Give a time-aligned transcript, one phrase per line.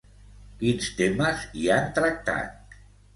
[0.61, 2.75] Quins temes hi han tractat?